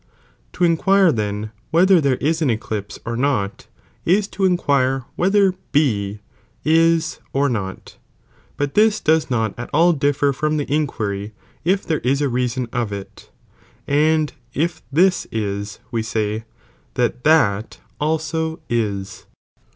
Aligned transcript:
To 0.53 0.63
inquire 0.63 1.11
then 1.11 1.51
whether 1.69 2.01
there 2.01 2.15
is 2.15 2.41
an 2.41 2.49
eclipse 2.49 2.97
or 3.05 3.15
not, 3.15 3.67
is 4.03 4.27
to 4.29 4.45
inquire 4.45 5.03
whether 5.15 5.53
B 5.71 6.21
ia 6.65 6.99
or 7.33 7.47
not, 7.47 7.97
but 8.57 8.73
this 8.73 8.99
does 8.99 9.29
not 9.29 9.53
at 9.59 9.69
all 9.71 9.93
differ 9.93 10.33
from 10.33 10.57
the 10.57 10.65
inquiry 10.73 11.33
if 11.63 11.85
there 11.85 11.99
is 11.99 12.19
a 12.19 12.29
reason 12.29 12.67
of 12.73 12.91
it, 12.91 13.29
and 13.85 14.33
if 14.55 14.81
Ihu 14.91 15.27
ia, 15.31 15.65
we 15.91 16.01
say 16.01 16.45
that 16.95 17.23
that 17.23 17.77
also 17.99 18.59
is. 18.69 19.27